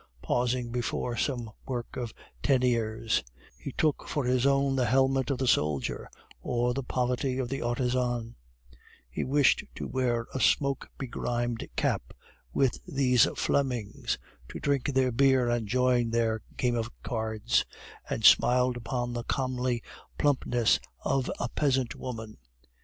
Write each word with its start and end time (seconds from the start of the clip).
Pausing 0.23 0.71
before 0.71 1.15
some 1.15 1.51
work 1.67 1.95
of 1.95 2.11
Teniers, 2.41 3.23
he 3.59 3.71
took 3.71 4.07
for 4.07 4.25
his 4.25 4.47
own 4.47 4.75
the 4.75 4.87
helmet 4.87 5.29
of 5.29 5.37
the 5.37 5.45
soldier 5.45 6.09
or 6.39 6.73
the 6.73 6.81
poverty 6.81 7.37
of 7.37 7.49
the 7.49 7.61
artisan; 7.61 8.35
he 9.11 9.23
wished 9.23 9.63
to 9.75 9.87
wear 9.87 10.25
a 10.33 10.39
smoke 10.39 10.89
begrimed 10.97 11.67
cap 11.75 12.15
with 12.51 12.81
these 12.87 13.27
Flemings, 13.35 14.17
to 14.49 14.59
drink 14.59 14.91
their 14.91 15.11
beer 15.11 15.47
and 15.47 15.67
join 15.67 16.09
their 16.09 16.41
game 16.57 16.75
at 16.79 16.87
cards, 17.03 17.63
and 18.09 18.23
smiled 18.25 18.77
upon 18.77 19.13
the 19.13 19.23
comely 19.25 19.83
plumpness 20.17 20.79
of 21.05 21.29
a 21.39 21.47
peasant 21.49 21.93
woman. 21.95 22.37